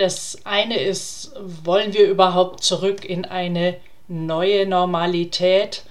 [0.00, 3.76] Das eine ist, wollen wir überhaupt zurück in eine
[4.08, 5.82] neue Normalität?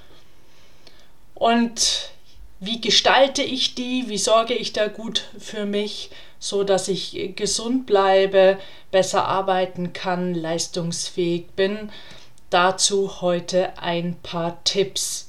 [1.35, 2.09] Und
[2.59, 4.09] wie gestalte ich die?
[4.09, 6.09] Wie sorge ich da gut für mich,
[6.39, 8.57] so dass ich gesund bleibe,
[8.89, 11.91] besser arbeiten kann, leistungsfähig bin?
[12.49, 15.28] Dazu heute ein paar Tipps.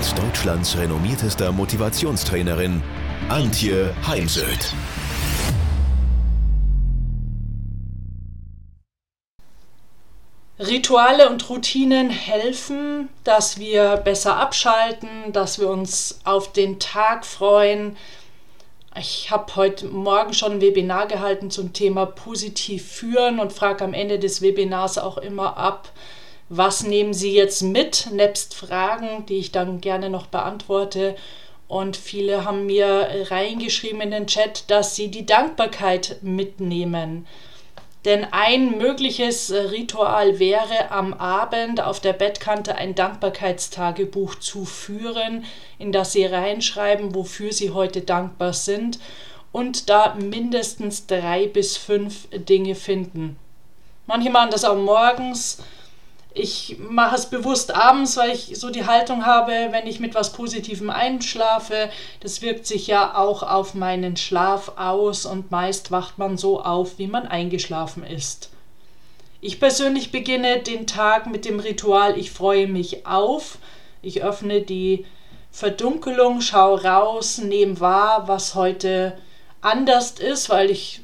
[0.00, 2.82] und Deutschlands renommiertester Motivationstrainerin
[3.28, 4.72] Antje Heimsöth.
[10.58, 17.96] Rituale und Routinen helfen, dass wir besser abschalten, dass wir uns auf den Tag freuen.
[18.98, 23.92] Ich habe heute Morgen schon ein Webinar gehalten zum Thema positiv führen und frage am
[23.92, 25.92] Ende des Webinars auch immer ab,
[26.50, 31.14] was nehmen Sie jetzt mit, nebst Fragen, die ich dann gerne noch beantworte.
[31.68, 37.28] Und viele haben mir reingeschrieben in den Chat, dass sie die Dankbarkeit mitnehmen.
[38.04, 45.44] Denn ein mögliches Ritual wäre, am Abend auf der Bettkante ein Dankbarkeitstagebuch zu führen,
[45.78, 48.98] in das Sie reinschreiben, wofür Sie heute dankbar sind
[49.52, 53.36] und da mindestens drei bis fünf Dinge finden.
[54.06, 55.62] Manche machen das auch morgens,
[56.32, 60.32] ich mache es bewusst abends, weil ich so die Haltung habe, wenn ich mit was
[60.32, 66.36] Positivem einschlafe, das wirkt sich ja auch auf meinen Schlaf aus und meist wacht man
[66.36, 68.50] so auf, wie man eingeschlafen ist.
[69.40, 73.58] Ich persönlich beginne den Tag mit dem Ritual Ich freue mich auf.
[74.02, 75.06] Ich öffne die
[75.50, 79.18] Verdunkelung, schaue raus, nehme wahr, was heute
[79.62, 81.00] anders ist, weil ich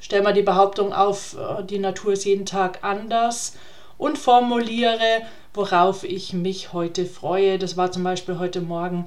[0.00, 3.54] stelle mal die Behauptung auf, äh, die Natur ist jeden Tag anders
[4.00, 5.22] und formuliere,
[5.52, 7.58] worauf ich mich heute freue.
[7.58, 9.06] Das war zum Beispiel heute Morgen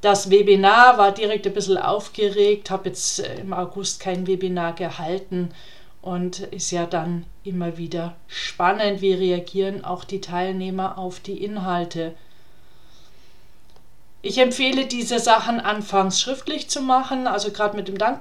[0.00, 5.50] das Webinar, war direkt ein bisschen aufgeregt, habe jetzt äh, im August kein Webinar gehalten
[6.00, 12.14] und ist ja dann immer wieder spannend, wie reagieren auch die Teilnehmer auf die Inhalte.
[14.22, 18.18] Ich empfehle diese Sachen anfangs schriftlich zu machen, also gerade mit dem Dank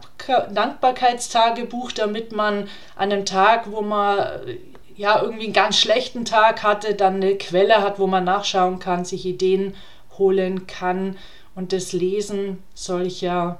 [0.52, 4.58] Dankbarkeitstagebuch, damit man an einem Tag, wo man äh,
[5.02, 9.04] ja irgendwie einen ganz schlechten Tag hatte, dann eine Quelle hat, wo man nachschauen kann,
[9.04, 9.76] sich Ideen
[10.20, 11.18] holen kann.
[11.56, 13.58] Und das Lesen solcher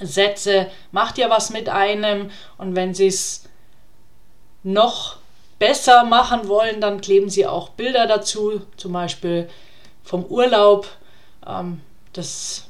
[0.00, 2.30] Sätze macht ja was mit einem.
[2.58, 3.44] Und wenn Sie es
[4.64, 5.18] noch
[5.60, 9.48] besser machen wollen, dann kleben Sie auch Bilder dazu, zum Beispiel
[10.02, 10.88] vom Urlaub,
[11.46, 11.80] ähm,
[12.12, 12.64] das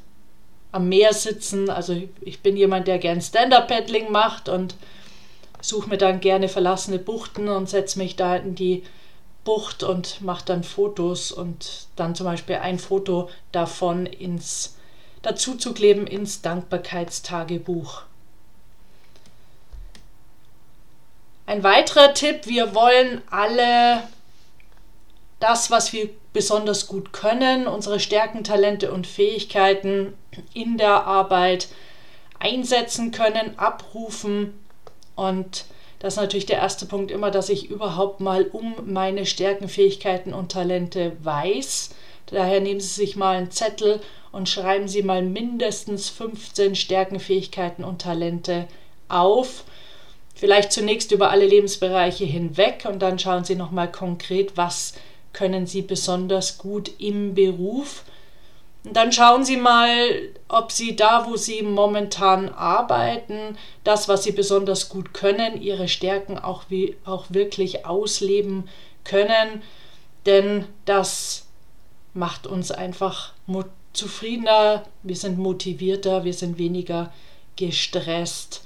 [0.72, 1.70] am Meer sitzen.
[1.70, 4.74] Also ich bin jemand, der gern Stand-Up-Paddling macht und
[5.60, 8.84] suche mir dann gerne verlassene Buchten und setze mich da in die
[9.44, 14.76] Bucht und mache dann Fotos und dann zum Beispiel ein Foto davon ins
[15.22, 18.02] dazu zu kleben ins Dankbarkeitstagebuch.
[21.46, 24.02] Ein weiterer Tipp, wir wollen alle
[25.40, 30.12] das, was wir besonders gut können, unsere Stärken, Talente und Fähigkeiten
[30.52, 31.68] in der Arbeit
[32.38, 34.52] einsetzen können, abrufen
[35.18, 35.64] und
[35.98, 40.32] das ist natürlich der erste Punkt immer, dass ich überhaupt mal um meine Stärken, Fähigkeiten
[40.32, 41.90] und Talente weiß.
[42.26, 47.82] Daher nehmen Sie sich mal einen Zettel und schreiben Sie mal mindestens 15 Stärken, Fähigkeiten
[47.82, 48.68] und Talente
[49.08, 49.64] auf.
[50.36, 54.94] Vielleicht zunächst über alle Lebensbereiche hinweg und dann schauen Sie nochmal konkret, was
[55.32, 58.04] können Sie besonders gut im Beruf
[58.96, 59.88] dann schauen Sie mal,
[60.48, 66.38] ob Sie da, wo Sie momentan arbeiten, das, was Sie besonders gut können, Ihre Stärken
[66.38, 68.68] auch, wie, auch wirklich ausleben
[69.04, 69.62] können.
[70.26, 71.46] Denn das
[72.14, 73.32] macht uns einfach
[73.92, 77.12] zufriedener, wir sind motivierter, wir sind weniger
[77.56, 78.62] gestresst.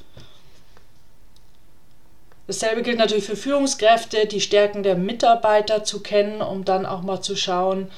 [2.46, 7.22] Dasselbe gilt natürlich für Führungskräfte, die Stärken der Mitarbeiter zu kennen, um dann auch mal
[7.22, 7.90] zu schauen,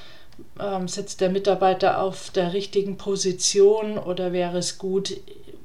[0.60, 5.16] ähm, sitzt der Mitarbeiter auf der richtigen Position oder wäre es gut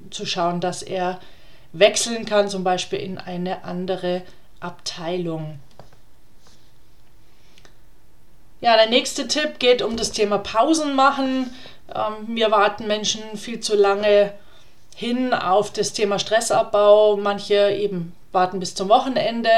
[0.10, 1.19] zu schauen, dass er
[1.74, 4.24] wechseln kann, zum Beispiel in eine andere
[4.60, 5.60] Abteilung.
[8.62, 11.54] Ja, der nächste Tipp geht um das Thema Pausen machen.
[11.94, 14.33] Ähm, wir warten Menschen viel zu lange
[14.95, 17.16] hin auf das Thema Stressabbau.
[17.18, 19.50] Manche eben warten bis zum Wochenende.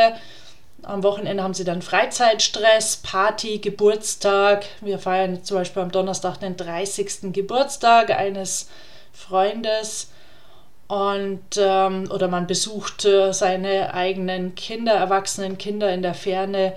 [0.83, 4.65] Am Wochenende haben sie dann Freizeitstress, Party, Geburtstag.
[4.81, 7.31] Wir feiern zum Beispiel am Donnerstag den 30.
[7.33, 8.69] Geburtstag eines
[9.13, 10.11] Freundes.
[10.87, 16.73] Und, ähm, oder man besucht äh, seine eigenen Kinder, erwachsenen Kinder in der Ferne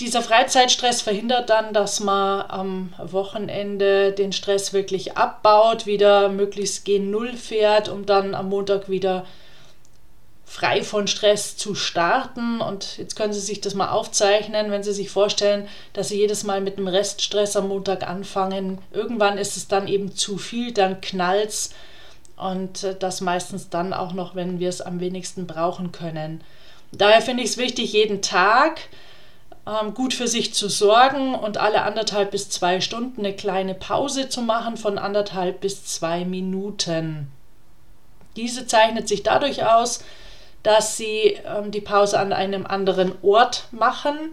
[0.00, 7.10] dieser Freizeitstress verhindert dann, dass man am Wochenende den Stress wirklich abbaut, wieder möglichst gen
[7.10, 9.24] Null fährt, um dann am Montag wieder
[10.46, 12.60] frei von Stress zu starten.
[12.60, 16.44] Und jetzt können Sie sich das mal aufzeichnen, wenn Sie sich vorstellen, dass Sie jedes
[16.44, 18.78] Mal mit einem Reststress am Montag anfangen.
[18.92, 21.70] Irgendwann ist es dann eben zu viel, dann knallt's.
[22.36, 26.42] Und äh, das meistens dann auch noch, wenn wir es am wenigsten brauchen können.
[26.92, 28.80] Daher finde ich es wichtig, jeden Tag
[29.66, 34.28] ähm, gut für sich zu sorgen und alle anderthalb bis zwei Stunden eine kleine Pause
[34.28, 37.32] zu machen von anderthalb bis zwei Minuten.
[38.36, 40.04] Diese zeichnet sich dadurch aus,
[40.66, 44.32] dass Sie ähm, die Pause an einem anderen Ort machen.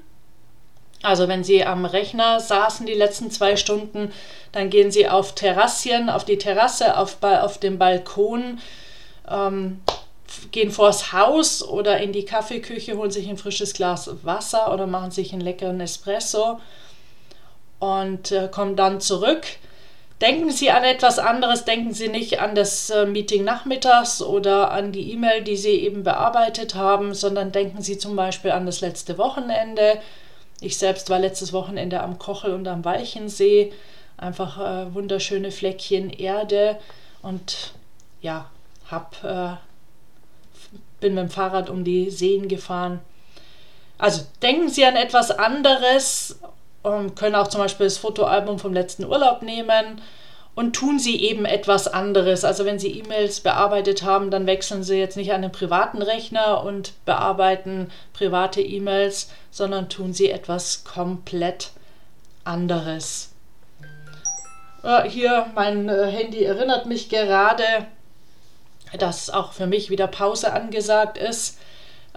[1.04, 4.12] Also wenn Sie am Rechner saßen die letzten zwei Stunden,
[4.52, 8.60] dann gehen Sie auf Terrassien, auf die Terrasse, auf, auf dem Balkon,
[9.30, 9.82] ähm,
[10.52, 15.12] gehen vors Haus oder in die Kaffeeküche, holen sich ein frisches Glas Wasser oder machen
[15.12, 16.60] sich einen leckeren Espresso
[17.78, 19.46] und äh, kommen dann zurück.
[20.22, 24.92] Denken Sie an etwas anderes, denken Sie nicht an das äh, Meeting nachmittags oder an
[24.92, 29.18] die E-Mail, die Sie eben bearbeitet haben, sondern denken Sie zum Beispiel an das letzte
[29.18, 30.00] Wochenende.
[30.62, 33.74] Ich selbst war letztes Wochenende am Kochel und am Walchensee.
[34.16, 36.80] Einfach äh, wunderschöne Fleckchen Erde
[37.22, 37.74] und
[38.22, 38.50] ja,
[38.90, 39.74] habe äh,
[41.02, 43.02] bin mit dem Fahrrad um die Seen gefahren.
[43.98, 46.40] Also denken Sie an etwas anderes,
[46.84, 50.02] ähm, können auch zum Beispiel das Fotoalbum vom letzten Urlaub nehmen
[50.56, 52.46] und tun Sie eben etwas anderes.
[52.46, 56.64] Also wenn Sie E-Mails bearbeitet haben, dann wechseln Sie jetzt nicht an den privaten Rechner
[56.64, 61.72] und bearbeiten private E-Mails, sondern tun Sie etwas komplett
[62.44, 63.32] anderes.
[64.84, 67.64] Äh, hier, mein äh, Handy erinnert mich gerade,
[69.00, 71.58] dass auch für mich wieder Pause angesagt ist.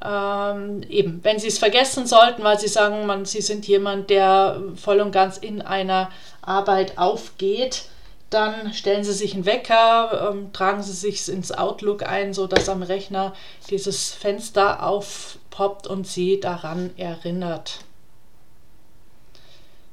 [0.04, 4.60] Ähm, eben, wenn Sie es vergessen sollten, weil Sie sagen, man, Sie sind jemand, der
[4.76, 6.10] voll und ganz in einer
[6.42, 7.86] Arbeit aufgeht,
[8.28, 12.82] dann stellen Sie sich einen Wecker, ähm, tragen Sie sich ins Outlook ein, sodass am
[12.82, 13.34] Rechner
[13.70, 17.80] dieses Fenster aufpoppt und Sie daran erinnert.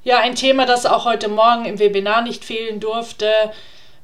[0.04, 3.32] Ja, ein Thema, das auch heute Morgen im Webinar nicht fehlen durfte,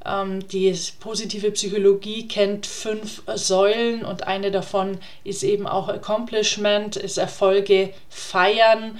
[0.06, 7.94] die positive Psychologie kennt fünf Säulen und eine davon ist eben auch Accomplishment, ist Erfolge
[8.10, 8.98] feiern.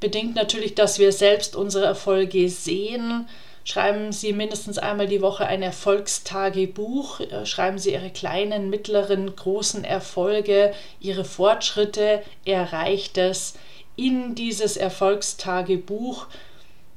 [0.00, 3.28] Bedingt natürlich, dass wir selbst unsere Erfolge sehen.
[3.66, 7.20] Schreiben Sie mindestens einmal die Woche ein Erfolgstagebuch.
[7.20, 13.54] Äh, schreiben Sie Ihre kleinen, mittleren, großen Erfolge, Ihre Fortschritte, Erreichtes
[13.96, 16.26] in dieses Erfolgstagebuch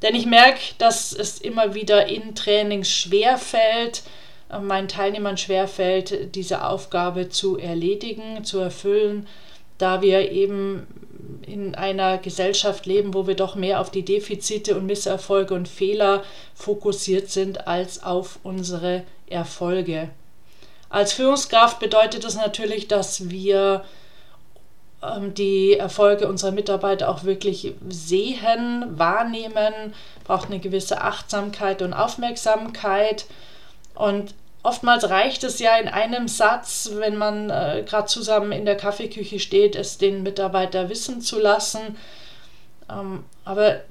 [0.01, 4.03] denn ich merke, dass es immer wieder in Trainings schwerfällt,
[4.49, 9.27] äh, meinen Teilnehmern schwerfällt, diese Aufgabe zu erledigen, zu erfüllen,
[9.77, 10.87] da wir eben
[11.45, 16.23] in einer Gesellschaft leben, wo wir doch mehr auf die Defizite und Misserfolge und Fehler
[16.53, 20.09] fokussiert sind als auf unsere Erfolge.
[20.89, 23.83] Als Führungskraft bedeutet das natürlich, dass wir
[25.01, 33.25] die Erfolge unserer Mitarbeiter auch wirklich sehen, wahrnehmen, braucht eine gewisse Achtsamkeit und Aufmerksamkeit.
[33.93, 38.75] Und oftmals reicht es ja in einem Satz, wenn man äh, gerade zusammen in der
[38.75, 41.95] Kaffeeküche steht, es den Mitarbeiter wissen zu lassen.
[42.89, 43.81] Ähm, aber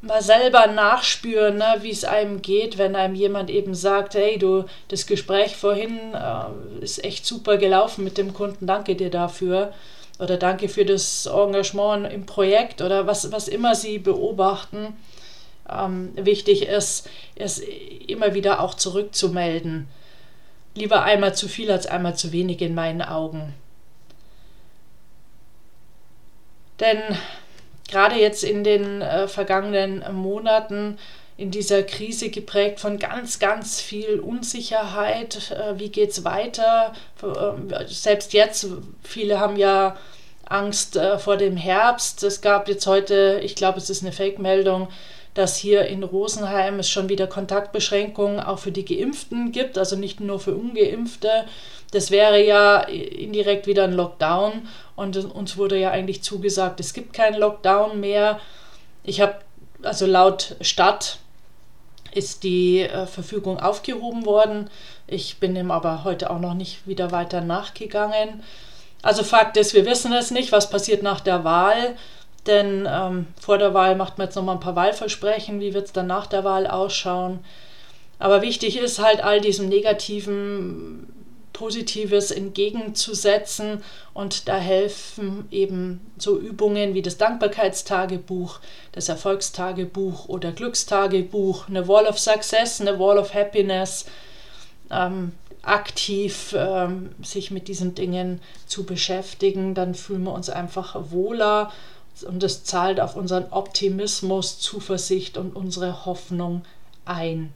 [0.00, 4.64] mal selber nachspüren, ne, wie es einem geht, wenn einem jemand eben sagt, hey du,
[4.88, 9.72] das Gespräch vorhin äh, ist echt super gelaufen mit dem Kunden, danke dir dafür
[10.20, 14.94] oder danke für das Engagement im Projekt oder was, was immer Sie beobachten.
[15.68, 19.88] Ähm, wichtig ist, es immer wieder auch zurückzumelden.
[20.74, 23.54] Lieber einmal zu viel als einmal zu wenig in meinen Augen.
[26.80, 26.98] Denn
[27.88, 30.98] gerade jetzt in den äh, vergangenen Monaten
[31.40, 35.50] in dieser Krise geprägt von ganz, ganz viel Unsicherheit.
[35.50, 36.92] Äh, wie geht es weiter?
[37.22, 38.66] Äh, selbst jetzt,
[39.02, 39.96] viele haben ja
[40.44, 42.22] Angst äh, vor dem Herbst.
[42.24, 44.88] Es gab jetzt heute, ich glaube, es ist eine Fake-Meldung,
[45.32, 50.20] dass hier in Rosenheim es schon wieder Kontaktbeschränkungen auch für die Geimpften gibt, also nicht
[50.20, 51.46] nur für ungeimpfte.
[51.92, 57.14] Das wäre ja indirekt wieder ein Lockdown und uns wurde ja eigentlich zugesagt, es gibt
[57.14, 58.40] keinen Lockdown mehr.
[59.04, 59.36] Ich habe
[59.82, 61.18] also laut Stadt
[62.14, 64.70] ist die äh, Verfügung aufgehoben worden.
[65.06, 68.42] Ich bin dem aber heute auch noch nicht wieder weiter nachgegangen.
[69.02, 71.96] Also Fakt ist, wir wissen es nicht, was passiert nach der Wahl.
[72.46, 75.92] Denn ähm, vor der Wahl macht man jetzt nochmal ein paar Wahlversprechen, wie wird es
[75.92, 77.40] dann nach der Wahl ausschauen.
[78.18, 81.19] Aber wichtig ist halt all diesem negativen
[81.60, 88.60] Positives entgegenzusetzen und da helfen eben so Übungen wie das Dankbarkeitstagebuch,
[88.92, 94.06] das Erfolgstagebuch oder Glückstagebuch, eine Wall of Success, eine Wall of Happiness,
[94.90, 101.70] ähm, aktiv ähm, sich mit diesen Dingen zu beschäftigen, dann fühlen wir uns einfach wohler
[102.26, 106.62] und es zahlt auf unseren Optimismus, Zuversicht und unsere Hoffnung
[107.04, 107.52] ein.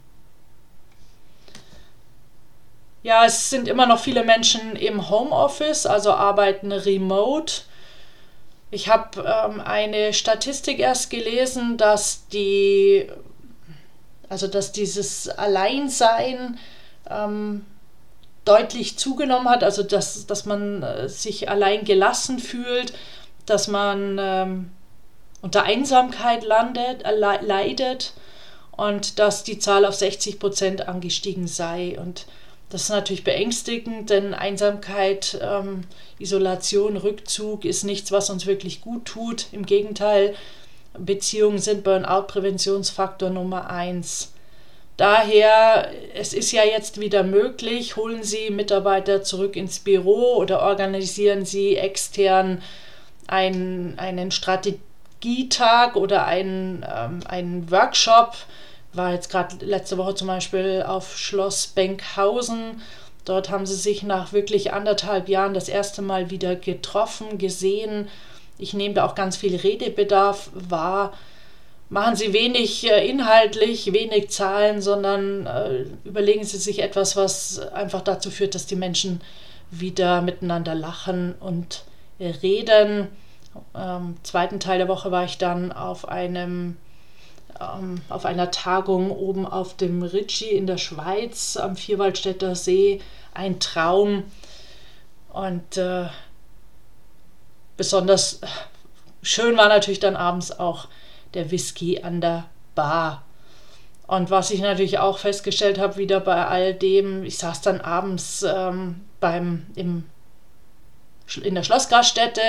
[3.05, 7.61] Ja, es sind immer noch viele Menschen im Homeoffice, also arbeiten remote.
[8.71, 13.07] Ich habe ähm, eine Statistik erst gelesen, dass die,
[14.27, 16.57] also dass dieses Alleinsein
[17.07, 17.67] ähm,
[18.43, 22.91] deutlich zugenommen hat, also dass, dass man äh, sich allein gelassen fühlt,
[23.45, 24.71] dass man ähm,
[25.43, 28.13] unter Einsamkeit landet, äh, leidet
[28.71, 31.99] und dass die Zahl auf 60 Prozent angestiegen sei.
[31.99, 32.25] Und
[32.69, 35.83] das ist natürlich beängstigend, denn Einsamkeit, ähm,
[36.19, 39.47] Isolation, Rückzug ist nichts, was uns wirklich gut tut.
[39.51, 40.35] Im Gegenteil,
[40.97, 44.31] Beziehungen sind Burnout-Präventionsfaktor Nummer eins.
[44.97, 51.45] Daher, es ist ja jetzt wieder möglich, holen Sie Mitarbeiter zurück ins Büro oder organisieren
[51.45, 52.61] Sie extern
[53.27, 58.35] einen, einen Strategietag oder einen, ähm, einen Workshop
[58.95, 62.81] war jetzt gerade letzte Woche zum Beispiel auf Schloss Benkhausen.
[63.25, 68.07] Dort haben sie sich nach wirklich anderthalb Jahren das erste Mal wieder getroffen, gesehen.
[68.57, 71.13] Ich nehme da auch ganz viel Redebedarf wahr.
[71.89, 78.01] Machen Sie wenig äh, inhaltlich, wenig Zahlen, sondern äh, überlegen Sie sich etwas, was einfach
[78.01, 79.21] dazu führt, dass die Menschen
[79.69, 81.83] wieder miteinander lachen und
[82.19, 83.07] reden.
[83.73, 86.77] Am zweiten Teil der Woche war ich dann auf einem
[87.59, 93.01] ähm, auf einer Tagung oben auf dem Ritschi in der Schweiz am Vierwaldstätter See.
[93.33, 94.23] Ein Traum.
[95.29, 96.07] Und äh,
[97.77, 98.41] besonders
[99.21, 100.87] schön war natürlich dann abends auch
[101.33, 103.23] der Whisky an der Bar.
[104.07, 108.43] Und was ich natürlich auch festgestellt habe, wieder bei all dem, ich saß dann abends
[108.47, 110.03] ähm, beim, im
[111.41, 112.41] in der Schlossgaststätte,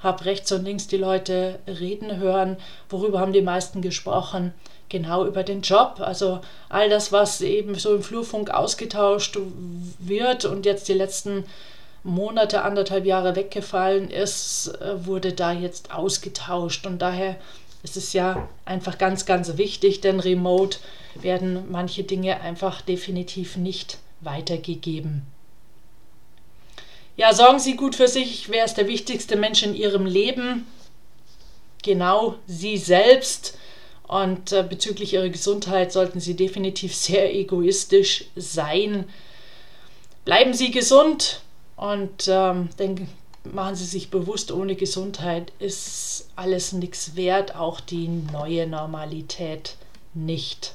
[0.00, 2.56] habe rechts und links die Leute reden hören.
[2.88, 4.52] Worüber haben die meisten gesprochen?
[4.88, 5.96] Genau über den Job.
[6.00, 9.38] Also all das, was eben so im Flurfunk ausgetauscht
[9.98, 11.44] wird und jetzt die letzten
[12.04, 16.86] Monate, anderthalb Jahre weggefallen ist, wurde da jetzt ausgetauscht.
[16.86, 17.36] Und daher
[17.82, 20.78] ist es ja einfach ganz, ganz wichtig, denn remote
[21.14, 25.26] werden manche Dinge einfach definitiv nicht weitergegeben.
[27.16, 28.48] Ja, sorgen Sie gut für sich.
[28.48, 30.66] Wer ist der wichtigste Mensch in Ihrem Leben?
[31.82, 33.58] Genau Sie selbst.
[34.08, 39.08] Und äh, bezüglich Ihrer Gesundheit sollten Sie definitiv sehr egoistisch sein.
[40.24, 41.42] Bleiben Sie gesund
[41.76, 43.08] und ähm, denken,
[43.44, 49.76] machen Sie sich bewusst, ohne Gesundheit ist alles nichts wert, auch die neue Normalität
[50.14, 50.74] nicht.